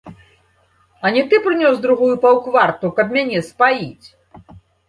А 1.07 1.11
не 1.17 1.21
ты 1.33 1.41
прынёс 1.43 1.77
другую 1.85 2.11
паўкварту, 2.25 2.93
каб 3.01 3.07
мяне 3.19 3.47
спаіць? 3.51 4.07